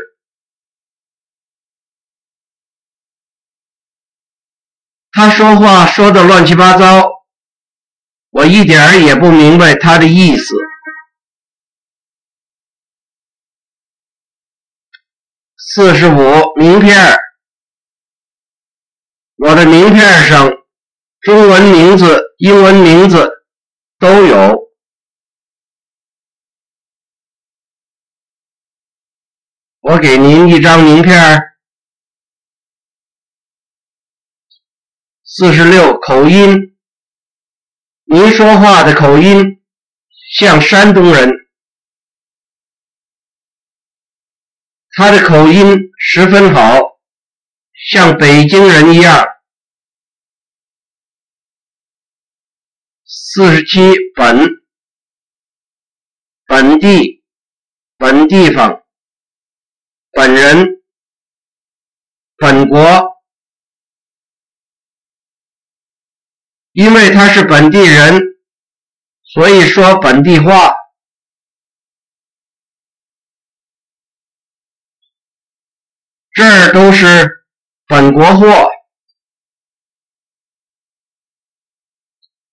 [5.10, 7.23] 他说话说的乱七八糟。
[8.34, 10.54] 我一点儿也不明白他的意思。
[15.56, 17.16] 四十五，名片
[19.36, 20.50] 我的名片上
[21.20, 23.30] 中文名字、英文名字
[24.00, 24.68] 都有。
[29.78, 31.40] 我给您一张名片
[35.22, 36.73] 四十六，口音。
[38.06, 39.62] 您说话的口音
[40.36, 41.30] 像山东人，
[44.90, 46.78] 他的口音十分好，
[47.72, 49.26] 像北京人一样。
[53.04, 53.80] 四十七，
[54.14, 54.48] 本，
[56.44, 57.24] 本地，
[57.96, 58.84] 本地方，
[60.12, 60.82] 本人，
[62.36, 63.13] 本国。
[66.74, 68.20] 因为他是本地人，
[69.22, 70.74] 所以说本地话。
[76.32, 77.46] 这儿都是
[77.86, 78.68] 本国货，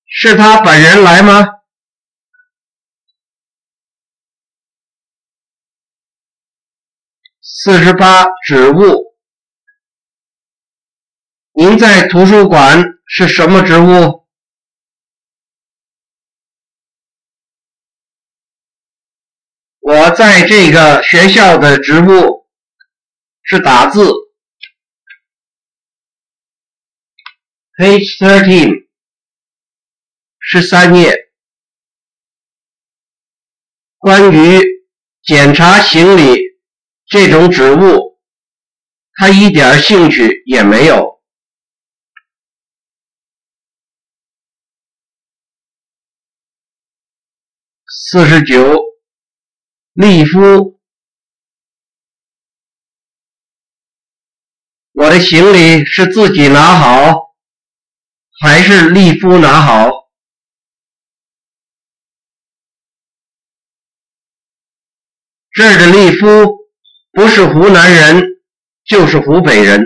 [0.05, 1.47] 是他本人来吗？
[7.41, 9.15] 四十八，职务。
[11.53, 13.00] 您在图书馆。
[13.13, 14.25] 是什么职务？
[19.81, 22.47] 我在这个学校的职务
[23.43, 24.13] 是打字。
[27.77, 28.87] Page thirteen，
[30.39, 31.33] 十三页，
[33.97, 34.61] 关于
[35.21, 36.39] 检查行李
[37.07, 38.21] 这种职务，
[39.15, 41.10] 他一点兴趣也没有。
[48.13, 48.59] 四十九，
[49.93, 50.81] 利夫，
[54.91, 57.33] 我的行李是自己拿好，
[58.41, 60.11] 还是利夫拿好？
[65.51, 66.67] 这儿的利夫
[67.13, 68.41] 不是湖南人，
[68.83, 69.85] 就是湖北人。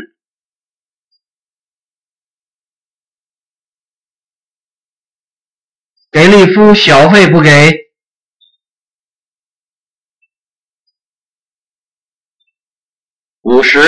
[6.10, 7.85] 给利夫小费不给？
[13.66, 13.80] 十，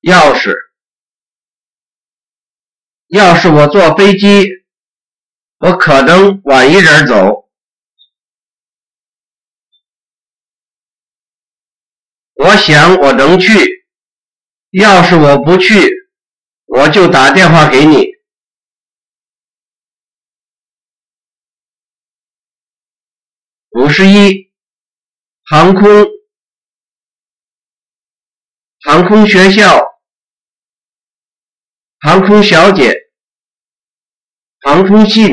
[0.00, 0.52] 钥匙，
[3.08, 4.48] 要是我坐飞机，
[5.58, 7.44] 我可能晚一点走。
[12.34, 13.86] 我想我能去，
[14.70, 15.90] 要是我不去，
[16.64, 18.12] 我就打电话给你。
[23.70, 24.52] 五十一，
[25.44, 26.13] 航空。
[29.04, 29.78] 航空学校，
[32.00, 32.96] 航空小姐，
[34.62, 35.30] 航空信。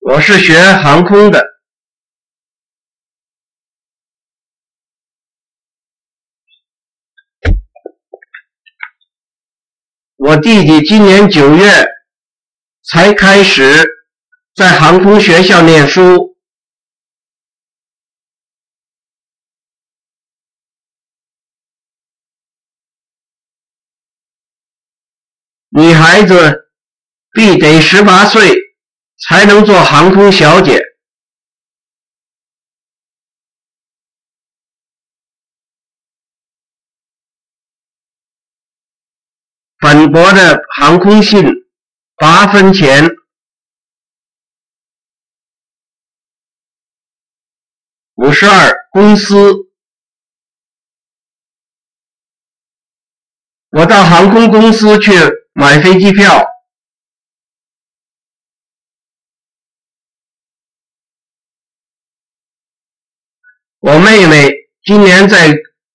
[0.00, 1.46] 我是学航空的。
[10.16, 11.86] 我弟弟今年九月
[12.82, 13.86] 才开始
[14.56, 16.31] 在航空学校念书。
[25.74, 26.70] 女孩子
[27.32, 28.54] 必得十八岁
[29.16, 30.78] 才能做航空小姐。
[39.78, 41.42] 本国的航空信
[42.16, 43.08] 八分钱。
[48.16, 49.72] 五十二，公司。
[53.70, 55.10] 我到航空公司去
[55.54, 56.46] 买飞机票。
[63.80, 64.48] 我妹妹
[64.84, 65.48] 今年在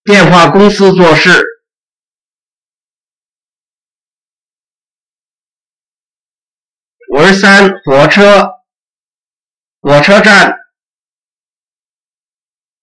[0.04, 1.44] 电话公司做事。
[7.16, 8.44] 五十三，火车，
[9.82, 10.56] 火车站，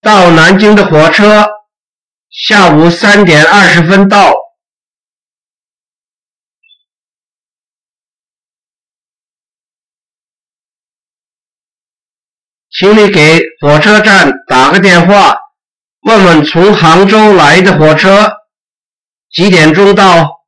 [0.01, 1.47] 到南京的火车
[2.29, 4.44] 下午三点二十分到。
[12.77, 15.37] 请你给火车站打个电话，
[16.01, 18.29] 问问从杭州来的火车
[19.29, 20.41] 几点钟到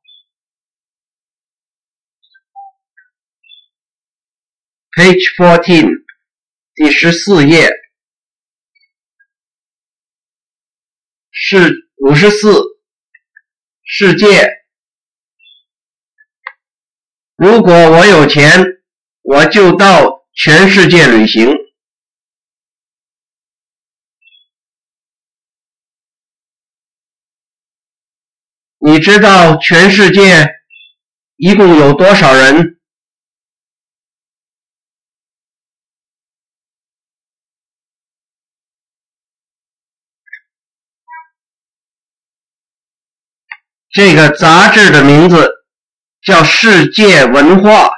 [4.94, 5.88] ？Page fourteen，
[6.74, 7.70] 第十四页，
[11.30, 12.62] 是五十四，
[13.84, 14.50] 世界。
[17.36, 18.66] 如果我有钱，
[19.22, 21.57] 我就到全世界旅行。
[28.80, 30.54] 你知道全世界
[31.36, 32.76] 一共有多少人？
[43.90, 45.50] 这个杂志的名字
[46.22, 47.88] 叫《世界文化》。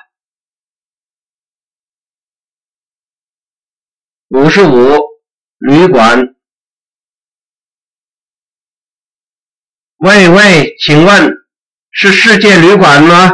[4.29, 4.97] 五十五，
[5.59, 6.37] 旅馆。
[10.03, 11.31] 喂喂，请问
[11.91, 13.33] 是世界旅馆吗？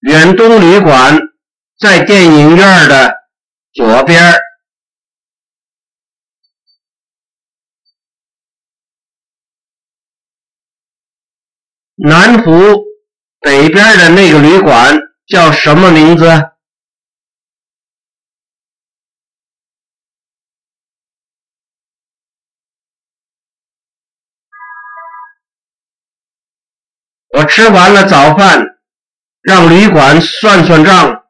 [0.00, 1.20] 远东旅馆
[1.78, 3.14] 在电影院的
[3.74, 4.34] 左边。
[11.94, 12.50] 南湖
[13.38, 14.98] 北边的那个旅馆
[15.28, 16.24] 叫什么名字？
[27.38, 28.80] 我吃完了早饭，
[29.42, 31.24] 让旅馆算算账。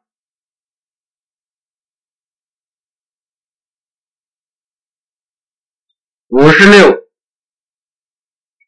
[6.29, 6.89] 五十六，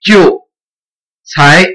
[0.02, 0.48] 就
[1.24, 1.66] 才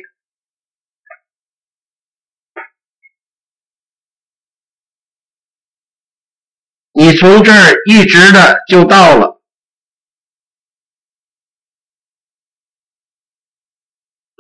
[6.92, 9.42] 你从这儿一直的就到了。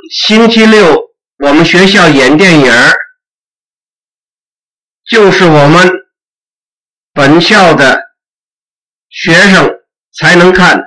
[0.08, 1.05] 星期六
[1.38, 2.96] 我们学校演电影儿，
[5.04, 5.88] 就是我们
[7.12, 8.16] 本校的
[9.08, 9.80] 学生
[10.12, 10.82] 才能看。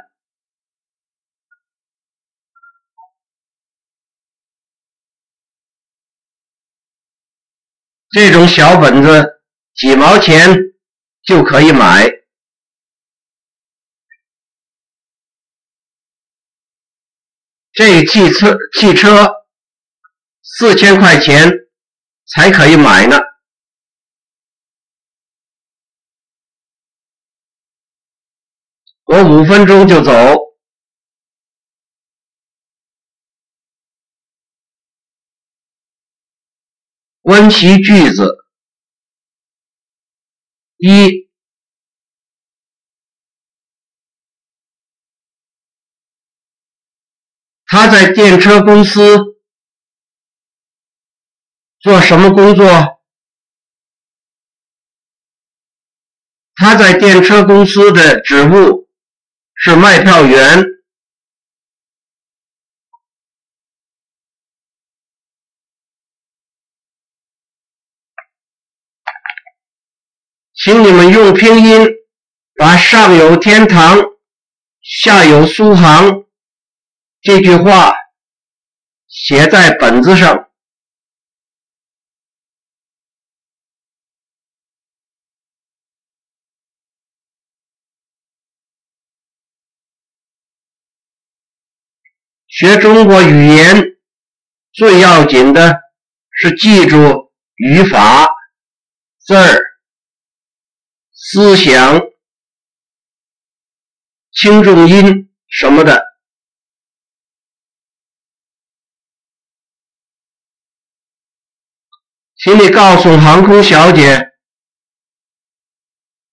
[8.09, 9.43] 这种小本子
[9.75, 10.57] 几毛钱
[11.21, 12.09] 就可以买。
[17.71, 19.38] 这汽车汽车
[20.51, 21.47] 四千块钱
[22.25, 23.15] 才可以买呢。
[29.05, 30.11] 我五分钟就走。
[37.21, 38.45] 温习句子
[40.77, 41.29] 一，
[47.65, 49.38] 他在电车公司
[51.79, 52.65] 做什么工作？
[56.55, 58.89] 他在电车公司的职务
[59.55, 60.65] 是卖票员。
[70.53, 71.87] 请你们用拼音
[72.55, 73.97] 把“上有天堂，
[74.81, 76.25] 下有苏杭”
[77.23, 77.93] 这句话
[79.07, 80.48] 写在本子上。
[92.59, 93.95] 学中国语言
[94.73, 95.79] 最要紧的
[96.29, 98.27] 是记住语法
[99.25, 99.61] 字儿。
[101.13, 102.01] 思想、
[104.31, 106.03] 轻重音什么的，
[112.35, 114.33] 请你告诉航空小姐，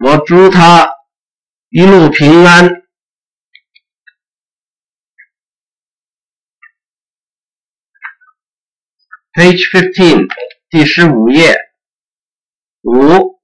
[0.04, 0.90] 我祝她
[1.68, 2.68] 一路平安。
[9.36, 10.26] Page fifteen，
[10.70, 11.54] 第十五页，
[12.80, 13.38] 五。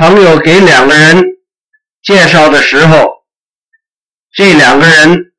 [0.00, 1.22] 朋友给两个人
[2.02, 3.24] 介绍的时候，
[4.32, 5.32] 这两个人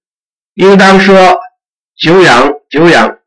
[0.53, 1.37] 应当说
[1.99, 3.19] “久仰，久仰”。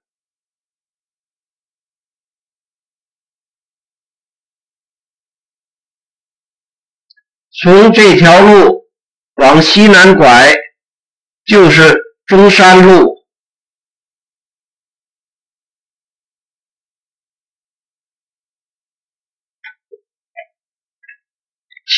[7.60, 8.88] 从这条路
[9.34, 10.56] 往西南拐，
[11.44, 13.17] 就是中山路。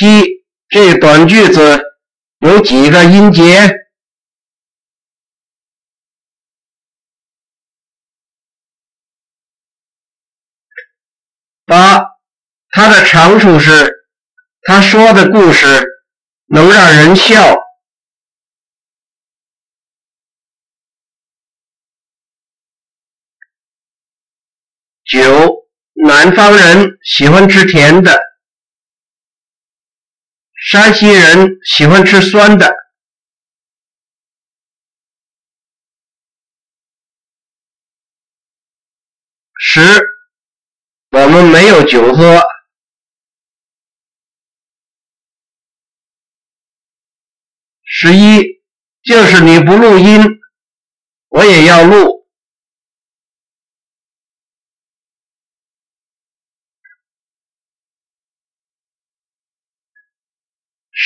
[0.01, 1.79] 七，这短句子
[2.39, 3.69] 有几个音节？
[11.67, 12.03] 八，
[12.71, 14.07] 它的长处是
[14.63, 15.67] 他说的故事
[16.47, 17.55] 能让人笑。
[25.05, 25.69] 九，
[26.07, 28.30] 南方人喜欢吃甜的。
[30.61, 32.71] 山西人喜欢吃酸的。
[39.59, 39.81] 十，
[41.13, 42.41] 我们没有酒喝。
[47.85, 48.63] 十一，
[49.03, 50.21] 就是你不录音，
[51.29, 52.20] 我也要录。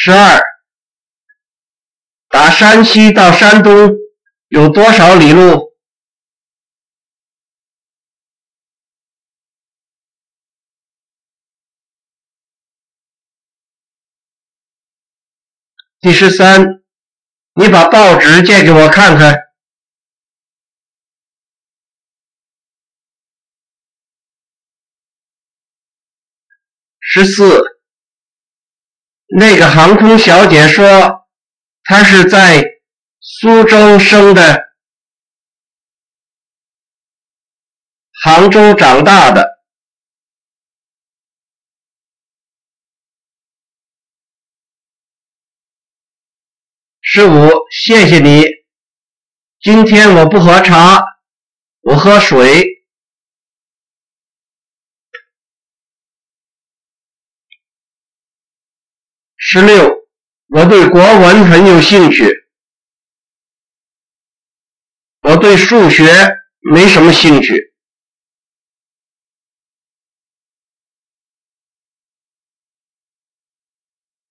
[0.07, 0.39] 十二，
[2.29, 3.73] 打山西到山东
[4.49, 5.73] 有多少里路？
[16.01, 16.83] 第十三，
[17.55, 19.35] 你把报纸借给我看看。
[27.01, 27.74] 十四。
[29.37, 31.27] 那个航空小姐说，
[31.83, 32.63] 她是在
[33.19, 34.63] 苏州生的，
[38.23, 39.59] 杭州长大的。
[47.01, 48.45] 十五，谢谢你。
[49.61, 51.05] 今天我不喝茶，
[51.81, 52.74] 我喝水。
[59.55, 60.05] 十六，
[60.49, 62.49] 我对国文很有兴趣，
[65.21, 66.03] 我对数学
[66.73, 67.73] 没什么兴趣。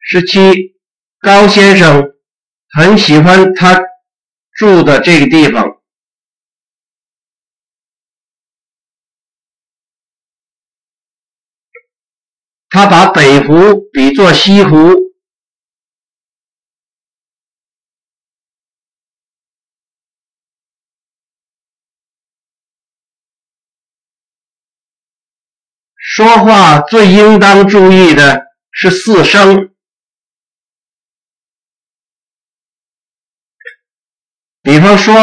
[0.02, 0.76] 十七，
[1.22, 2.04] 高先生
[2.78, 3.82] 很喜欢他
[4.52, 5.82] 住的这个地方。
[12.68, 15.13] 他把北湖比作西湖。
[26.24, 29.74] 说话最应当注意的是四声，
[34.62, 35.14] 比方说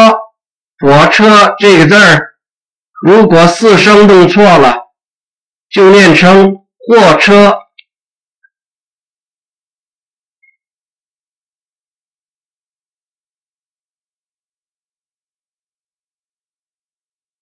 [0.78, 2.34] “火车”这个字儿，
[3.00, 4.76] 如果四声弄错了，
[5.70, 6.54] 就念成。
[6.86, 7.56] 货车，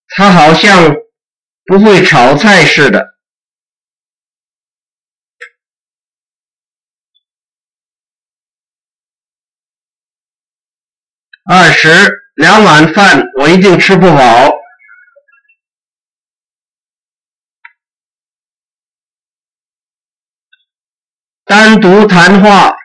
[0.07, 0.95] 他好像
[1.65, 3.18] 不会炒菜似的。
[11.51, 11.88] 二十
[12.34, 14.53] 两碗饭，我一定吃不饱。
[21.46, 22.76] 单独谈话。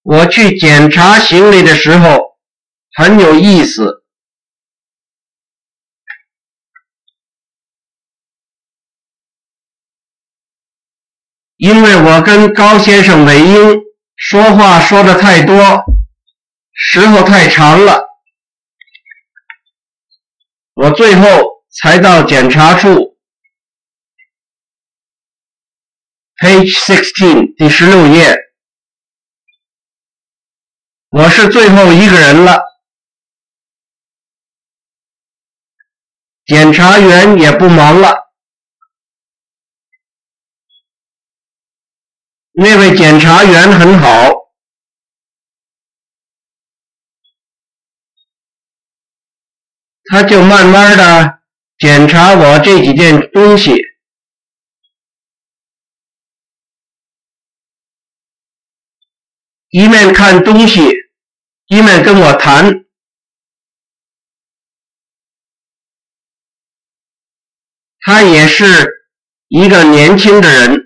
[0.00, 2.38] 我去检查行李的时候
[2.94, 4.05] 很有意思，
[11.56, 13.80] 因为我跟高先生美英
[14.16, 15.84] 说话说的太多，
[16.72, 18.06] 时候太长了，
[20.74, 21.56] 我最后。
[21.78, 23.18] 才到检查处
[26.38, 28.34] ，page sixteen 第十六页，
[31.10, 32.62] 我是最后一个人了，
[36.46, 38.25] 检察员也不忙了，
[42.58, 44.32] 那位检察员很好，
[50.04, 51.36] 他就慢慢的。
[51.78, 53.74] 检查我这几件东西，
[59.68, 60.80] 一面看东西，
[61.66, 62.86] 一面跟我谈。
[68.00, 68.64] 他也是
[69.48, 70.85] 一个年轻的人，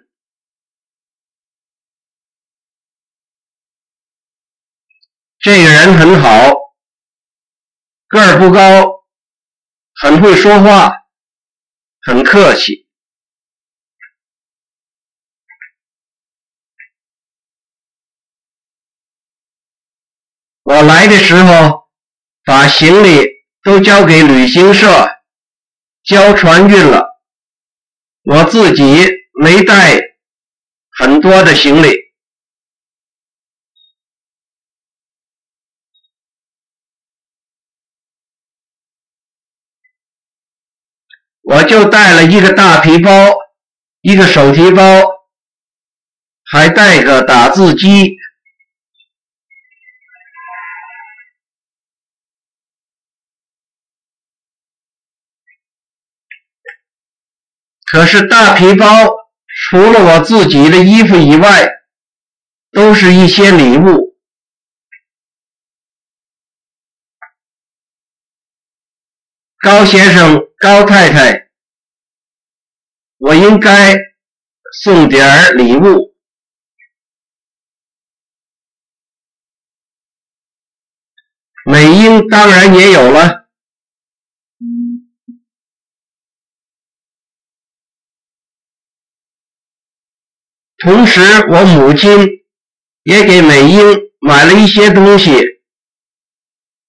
[5.40, 6.52] 这个人很好，
[8.08, 9.00] 个儿不高。
[10.02, 10.92] 很会说话，
[12.00, 12.86] 很客气。
[20.62, 21.88] 我来的时候，
[22.44, 23.26] 把行李
[23.62, 24.88] 都交给旅行社
[26.04, 27.20] 交船运了，
[28.22, 29.06] 我自己
[29.42, 29.98] 没带
[30.98, 32.09] 很多的行李。
[41.50, 43.10] 我就带了一个大皮包，
[44.02, 44.82] 一个手提包，
[46.44, 48.16] 还带个打字机。
[57.90, 58.86] 可是大皮包
[59.68, 61.68] 除了我自己的衣服以外，
[62.70, 64.09] 都是一些礼物。
[69.60, 70.46] 高先生。
[70.60, 71.48] 高太太，
[73.16, 73.96] 我应该
[74.82, 76.14] 送点儿礼物。
[81.64, 83.48] 美英当然也有了。
[90.76, 92.10] 同时，我母亲
[93.04, 93.80] 也给美英
[94.20, 95.32] 买了一些东西，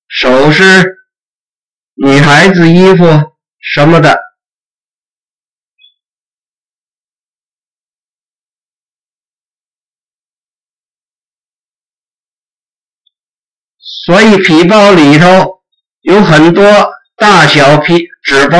[0.09, 0.90] 首饰、
[2.05, 3.31] 女孩子衣服。
[3.63, 4.19] 什么的，
[13.77, 15.61] 所以皮包里头
[16.01, 16.63] 有很多
[17.15, 18.57] 大小皮纸包。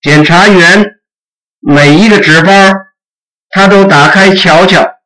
[0.00, 1.00] 检察员
[1.58, 2.52] 每一个纸包，
[3.54, 4.98] 他都打开瞧瞧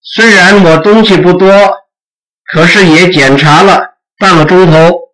[0.00, 1.50] 虽然我东西不多
[2.44, 5.10] 可是也检查了半个钟头。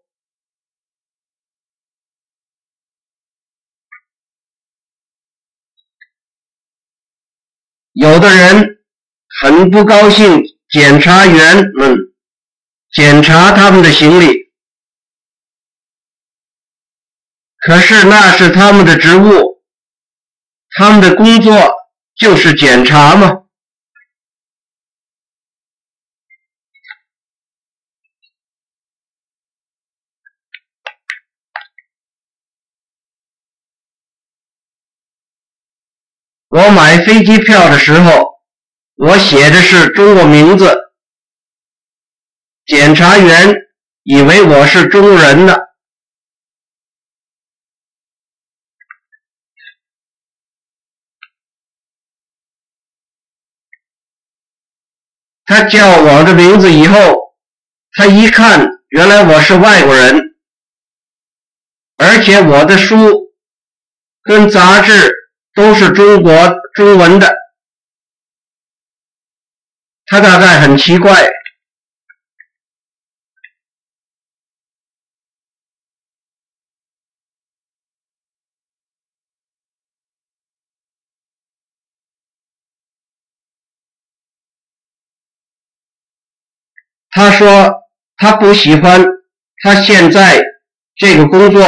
[7.93, 8.85] 有的人
[9.41, 11.97] 很不高兴检查员们
[12.91, 14.41] 检查他们的行李。
[17.65, 19.63] 可是那是他们的职务，
[20.71, 21.73] 他们的工作
[22.17, 23.45] 就是检查嘛。
[36.49, 38.41] 我买飞机票的时候，
[38.97, 40.77] 我写的是中国名字，
[42.67, 43.55] 检察员
[44.03, 45.57] 以为我是中国人呢。
[55.45, 57.34] 他叫我的名字以后，
[57.93, 60.34] 他一看，原来我是外国人，
[61.97, 63.32] 而且我的书
[64.22, 65.18] 跟杂志。
[65.55, 66.32] 都是中国
[66.72, 67.30] 中文的，
[70.07, 71.28] 他大概很奇怪。
[87.13, 87.73] 他说
[88.17, 89.05] 他不喜欢
[89.63, 90.43] 他现在
[90.97, 91.63] 这个工作。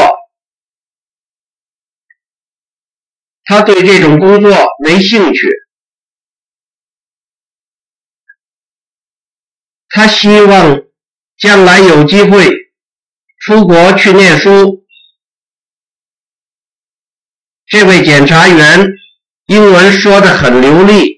[3.45, 4.51] 他对这种工作
[4.83, 5.49] 没兴趣，
[9.91, 10.81] 他希望
[11.37, 12.51] 将来有机会
[13.41, 14.87] 出国去念书。
[17.67, 18.89] 这位检察员
[19.47, 21.14] 英文说的很流利。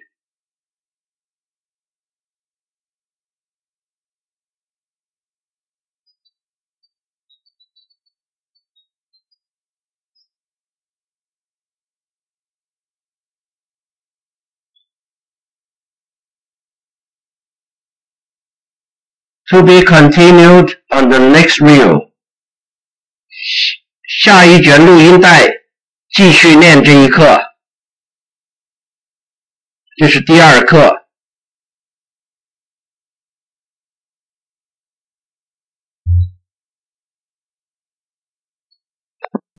[19.50, 22.12] To be continued on the next reel。
[24.24, 25.50] 下一卷录音带
[26.14, 27.42] 继续念这一课，
[29.98, 30.95] 这是第二课。